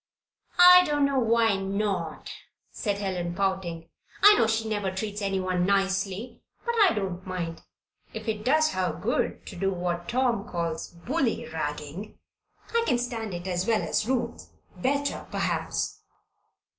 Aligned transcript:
"I 0.57 0.83
don't 0.83 1.05
know 1.05 1.19
why 1.19 1.57
not," 1.57 2.31
said 2.71 2.97
Helen, 2.97 3.35
pouting. 3.35 3.87
"I 4.23 4.33
know 4.35 4.47
she 4.47 4.67
never 4.67 4.89
treats 4.89 5.21
anyone 5.21 5.63
nicely, 5.63 6.41
but 6.65 6.73
I 6.81 6.93
don't 6.93 7.23
mind. 7.27 7.61
If 8.11 8.27
it 8.27 8.43
does 8.43 8.71
her 8.71 8.97
good 8.99 9.45
to 9.45 9.55
do 9.55 9.71
what 9.71 10.09
Tom 10.09 10.47
calls 10.49 10.87
'bully 10.87 11.47
ragging,' 11.53 12.17
I 12.69 12.83
can 12.87 12.97
stand 12.97 13.35
it 13.35 13.45
as 13.45 13.67
well 13.67 13.83
as 13.83 14.07
Ruth 14.07 14.49
better, 14.75 15.27
perhaps." 15.29 15.99